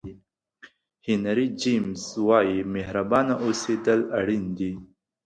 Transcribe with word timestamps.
هینري 1.05 1.47
جمیز 1.61 2.03
وایي 2.27 2.59
مهربانه 2.75 3.33
اوسېدل 3.45 3.99
اړین 4.19 4.45
دي. 4.57 4.71